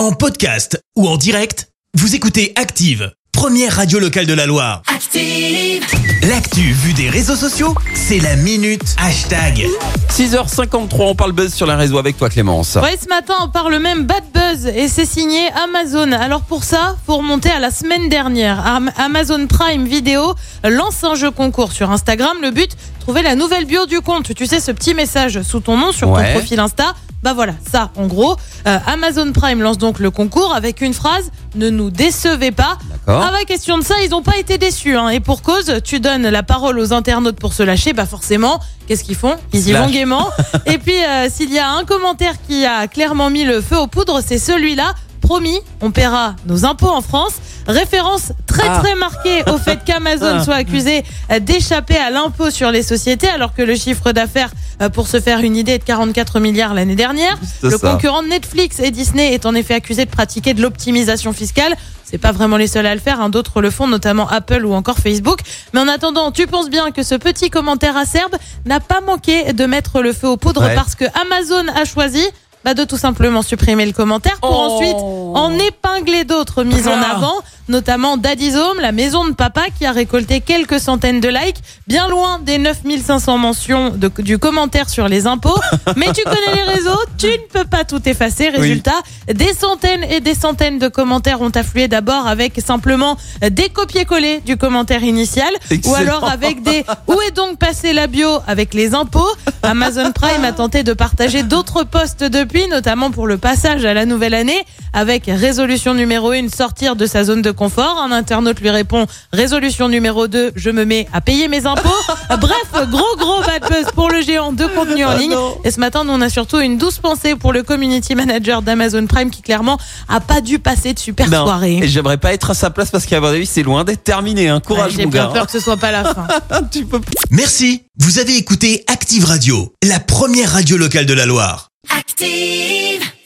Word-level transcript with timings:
En 0.00 0.12
podcast 0.12 0.80
ou 0.96 1.06
en 1.06 1.18
direct, 1.18 1.68
vous 1.92 2.14
écoutez 2.14 2.54
Active, 2.56 3.12
première 3.32 3.76
radio 3.76 3.98
locale 3.98 4.24
de 4.24 4.32
la 4.32 4.46
Loire. 4.46 4.80
Active. 4.86 5.84
L'actu 6.26 6.72
vue 6.72 6.94
des 6.94 7.10
réseaux 7.10 7.36
sociaux, 7.36 7.74
c'est 7.92 8.18
la 8.18 8.34
minute 8.36 8.80
hashtag. 8.96 9.66
6h53, 10.08 10.86
on 11.00 11.14
parle 11.14 11.32
buzz 11.32 11.52
sur 11.52 11.66
la 11.66 11.76
réseau 11.76 11.98
avec 11.98 12.16
toi 12.16 12.30
Clémence. 12.30 12.76
Ouais, 12.76 12.96
ce 12.98 13.08
matin, 13.10 13.34
on 13.42 13.50
parle 13.50 13.78
même 13.78 14.04
bad 14.06 14.24
buzz 14.32 14.68
et 14.68 14.88
c'est 14.88 15.04
signé 15.04 15.48
Amazon. 15.64 16.12
Alors 16.12 16.40
pour 16.44 16.64
ça, 16.64 16.96
faut 17.06 17.18
remonter 17.18 17.50
à 17.50 17.58
la 17.58 17.70
semaine 17.70 18.08
dernière. 18.08 18.66
Am- 18.66 18.90
Amazon 18.96 19.46
Prime 19.48 19.84
Video 19.86 20.34
lance 20.64 21.04
un 21.04 21.14
jeu 21.14 21.30
concours 21.30 21.72
sur 21.72 21.90
Instagram. 21.90 22.38
Le 22.40 22.52
but, 22.52 22.70
trouver 23.00 23.20
la 23.20 23.34
nouvelle 23.34 23.66
bio 23.66 23.84
du 23.84 24.00
compte. 24.00 24.34
Tu 24.34 24.46
sais, 24.46 24.60
ce 24.60 24.72
petit 24.72 24.94
message 24.94 25.42
sous 25.42 25.60
ton 25.60 25.76
nom 25.76 25.92
sur 25.92 26.08
Ouais. 26.08 26.32
ton 26.32 26.38
profil 26.38 26.58
Insta. 26.58 26.94
Bah 27.22 27.34
voilà, 27.34 27.52
ça 27.70 27.90
en 27.96 28.06
gros. 28.06 28.36
Euh, 28.66 28.78
Amazon 28.86 29.30
Prime 29.32 29.60
lance 29.60 29.76
donc 29.78 29.98
le 29.98 30.10
concours 30.10 30.54
avec 30.54 30.80
une 30.80 30.94
phrase 30.94 31.30
Ne 31.54 31.68
nous 31.68 31.90
décevez 31.90 32.50
pas. 32.50 32.78
D'accord. 32.90 33.22
Ah 33.26 33.30
bah 33.30 33.44
question 33.46 33.76
de 33.76 33.84
ça, 33.84 33.94
ils 34.02 34.10
n'ont 34.10 34.22
pas 34.22 34.38
été 34.38 34.56
déçus. 34.56 34.96
hein. 34.96 35.10
Et 35.10 35.20
pour 35.20 35.42
cause, 35.42 35.80
tu 35.84 36.00
donnes 36.00 36.28
la 36.28 36.42
parole 36.42 36.78
aux 36.78 36.92
internautes 36.94 37.36
pour 37.38 37.52
se 37.52 37.62
lâcher, 37.62 37.92
bah 37.92 38.06
forcément, 38.06 38.58
qu'est-ce 38.86 39.04
qu'ils 39.04 39.16
font? 39.16 39.36
Ils 39.52 39.68
y 39.68 39.72
vont 39.72 39.90
gaiement. 39.90 40.28
Et 40.66 40.78
puis, 40.78 40.96
euh, 41.04 41.28
s'il 41.30 41.52
y 41.52 41.58
a 41.58 41.70
un 41.70 41.84
commentaire 41.84 42.34
qui 42.48 42.64
a 42.64 42.88
clairement 42.88 43.28
mis 43.28 43.44
le 43.44 43.60
feu 43.60 43.76
aux 43.78 43.86
poudres, 43.86 44.20
c'est 44.26 44.38
celui-là. 44.38 44.94
Promis, 45.20 45.60
on 45.82 45.90
paiera 45.90 46.34
nos 46.46 46.64
impôts 46.64 46.88
en 46.88 47.02
France. 47.02 47.34
Référence 47.66 48.32
très 48.50 48.68
Ah. 48.68 48.80
très 48.82 48.94
marquée 48.94 49.42
au 49.50 49.58
fait 49.58 49.78
qu'Amazon 49.86 50.36
Ah. 50.40 50.44
soit 50.44 50.54
accusé 50.56 51.02
euh, 51.30 51.38
d'échapper 51.40 51.96
à 51.96 52.10
l'impôt 52.10 52.50
sur 52.50 52.70
les 52.70 52.82
sociétés, 52.82 53.28
alors 53.28 53.54
que 53.54 53.62
le 53.62 53.74
chiffre 53.74 54.12
d'affaires, 54.12 54.50
euh, 54.82 54.88
pour 54.88 55.06
se 55.08 55.20
faire 55.20 55.38
une 55.40 55.56
idée, 55.56 55.72
est 55.72 55.78
de 55.78 55.84
44 55.84 56.40
milliards 56.40 56.74
l'année 56.74 56.96
dernière. 56.96 57.36
Le 57.62 57.70
ça. 57.70 57.90
concurrent 57.92 58.22
Netflix 58.22 58.78
et 58.80 58.90
Disney 58.90 59.32
est 59.34 59.46
en 59.46 59.54
effet 59.54 59.74
accusé 59.74 60.04
de 60.04 60.10
pratiquer 60.10 60.54
de 60.54 60.62
l'optimisation 60.62 61.32
fiscale. 61.32 61.74
C'est 62.04 62.18
pas 62.18 62.32
vraiment 62.32 62.56
les 62.56 62.66
seuls 62.66 62.86
à 62.86 62.94
le 62.94 63.00
faire, 63.00 63.20
hein. 63.20 63.28
d'autres 63.28 63.60
le 63.60 63.70
font, 63.70 63.86
notamment 63.86 64.28
Apple 64.28 64.64
ou 64.66 64.74
encore 64.74 64.98
Facebook. 64.98 65.40
Mais 65.72 65.80
en 65.80 65.86
attendant, 65.86 66.32
tu 66.32 66.46
penses 66.48 66.68
bien 66.68 66.90
que 66.90 67.04
ce 67.04 67.14
petit 67.14 67.50
commentaire 67.50 67.96
acerbe 67.96 68.34
n'a 68.66 68.80
pas 68.80 69.00
manqué 69.00 69.52
de 69.52 69.64
mettre 69.66 70.00
le 70.02 70.12
feu 70.12 70.26
aux 70.28 70.36
poudres 70.36 70.62
Ouais. 70.62 70.74
parce 70.74 70.96
que 70.96 71.04
Amazon 71.22 71.64
a 71.80 71.84
choisi 71.84 72.24
bah, 72.64 72.74
de 72.74 72.82
tout 72.84 72.98
simplement 72.98 73.40
supprimer 73.42 73.86
le 73.86 73.92
commentaire 73.92 74.36
pour 74.40 74.50
Oh. 74.50 74.72
ensuite 74.74 74.96
en 74.96 75.56
épingler 75.58 76.24
d'autres 76.24 76.62
mises 76.64 76.88
en 76.88 76.98
Ah. 77.00 77.14
avant, 77.16 77.34
notamment 77.70 78.16
Daddy's 78.16 78.56
Home, 78.56 78.78
la 78.80 78.92
maison 78.92 79.24
de 79.26 79.32
papa 79.32 79.62
qui 79.78 79.86
a 79.86 79.92
récolté 79.92 80.40
quelques 80.40 80.80
centaines 80.80 81.20
de 81.20 81.28
likes, 81.28 81.56
bien 81.86 82.08
loin 82.08 82.38
des 82.40 82.58
9500 82.58 83.38
mentions 83.38 83.90
de- 83.90 84.10
du 84.18 84.38
commentaire 84.38 84.90
sur 84.90 85.08
les 85.08 85.26
impôts. 85.26 85.58
Mais 85.96 86.12
tu 86.12 86.22
connais 86.24 86.54
les 86.54 86.62
réseaux, 86.74 86.98
tu 87.16 87.28
ne 87.28 87.48
peux 87.52 87.64
pas 87.68 87.84
tout 87.84 88.06
effacer. 88.08 88.48
Résultat, 88.50 89.00
des 89.32 89.54
centaines 89.54 90.04
et 90.04 90.20
des 90.20 90.34
centaines 90.34 90.78
de 90.78 90.88
commentaires 90.88 91.40
ont 91.40 91.50
afflué 91.50 91.88
d'abord 91.88 92.26
avec 92.26 92.60
simplement 92.60 93.16
des 93.50 93.68
copier-coller 93.68 94.40
du 94.44 94.56
commentaire 94.56 95.02
initial 95.04 95.50
ou 95.86 95.94
alors 95.94 96.24
avec 96.28 96.62
des 96.62 96.84
où 97.06 97.20
est 97.26 97.30
donc 97.36 97.58
passé 97.58 97.92
la 97.92 98.06
bio 98.08 98.28
avec 98.46 98.74
les 98.74 98.94
impôts? 98.94 99.24
Amazon 99.62 100.10
Prime 100.12 100.44
a 100.44 100.52
tenté 100.52 100.82
de 100.82 100.92
partager 100.92 101.42
d'autres 101.44 101.84
posts 101.84 102.24
depuis, 102.24 102.66
notamment 102.68 103.10
pour 103.12 103.26
le 103.26 103.38
passage 103.38 103.84
à 103.84 103.94
la 103.94 104.04
nouvelle 104.06 104.34
année, 104.34 104.64
avec 104.92 105.24
résolution 105.26 105.94
numéro 105.94 106.32
1, 106.32 106.48
sortir 106.48 106.96
de 106.96 107.06
sa 107.06 107.22
zone 107.24 107.42
de 107.42 107.50
confort. 107.60 107.98
Un 108.02 108.10
internaute 108.10 108.58
lui 108.60 108.70
répond 108.70 109.06
résolution 109.34 109.88
numéro 109.90 110.26
2, 110.28 110.52
je 110.56 110.70
me 110.70 110.84
mets 110.86 111.06
à 111.12 111.20
payer 111.20 111.46
mes 111.46 111.66
impôts. 111.66 111.88
Bref, 112.40 112.88
gros 112.90 113.16
gros 113.18 113.42
bad 113.42 113.62
buzz 113.68 113.92
pour 113.94 114.08
le 114.10 114.22
géant 114.22 114.52
de 114.52 114.64
contenu 114.66 115.04
en 115.04 115.10
Ah 115.10 115.16
ligne. 115.18 115.34
Et 115.64 115.70
ce 115.70 115.78
matin, 115.78 116.04
nous 116.04 116.12
on 116.12 116.20
a 116.22 116.30
surtout 116.30 116.58
une 116.60 116.78
douce 116.78 116.98
pensée 116.98 117.36
pour 117.36 117.52
le 117.52 117.62
community 117.62 118.14
manager 118.14 118.62
d'Amazon 118.62 119.06
Prime 119.06 119.30
qui 119.30 119.42
clairement 119.42 119.76
a 120.08 120.20
pas 120.20 120.40
dû 120.40 120.58
passer 120.58 120.94
de 120.94 120.98
super 120.98 121.28
Non. 121.28 121.44
soirée. 121.44 121.80
Et 121.82 121.88
j'aimerais 121.88 122.16
pas 122.16 122.32
être 122.32 122.50
à 122.50 122.54
sa 122.54 122.70
place 122.70 122.90
parce 122.90 123.04
qu'à 123.04 123.20
mon 123.20 123.26
avis, 123.28 123.44
c'est 123.46 123.62
loin 123.62 123.84
d'être 123.84 124.02
terminé. 124.04 124.48
Hein. 124.48 124.56
Ouais, 124.56 124.60
Courage, 124.62 124.92
J'ai 124.96 125.04
mon 125.04 125.10
bien 125.10 125.26
gars. 125.26 125.32
peur 125.32 125.46
que 125.46 125.52
ce 125.52 125.60
soit 125.60 125.76
pas 125.76 125.90
la 125.92 126.04
fin. 126.04 126.26
tu 126.72 126.86
peux 126.86 127.00
Merci, 127.30 127.82
vous 127.98 128.18
avez 128.18 128.36
écouté 128.38 128.84
Active 128.86 129.26
Radio, 129.26 129.72
la 129.86 130.00
première 130.00 130.50
radio 130.52 130.78
locale 130.78 131.04
de 131.04 131.12
la 131.12 131.26
Loire. 131.26 131.68
Active. 131.94 133.10